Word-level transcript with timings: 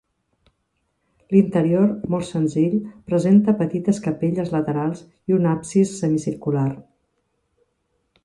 L'interior, 1.35 1.83
molt 2.13 2.27
senzill, 2.29 2.77
presenta 3.11 3.55
petites 3.61 3.99
capelles 4.07 4.51
laterals 4.55 5.03
i 5.33 5.37
un 5.37 5.47
absis 5.53 5.91
semicircular. 6.01 6.67